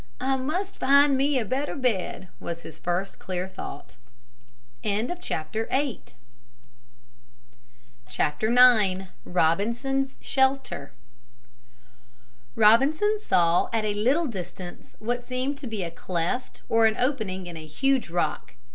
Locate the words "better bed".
1.45-2.27